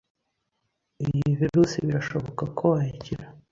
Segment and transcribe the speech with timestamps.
[1.05, 3.25] iyo virusi birashoboka ko wayikira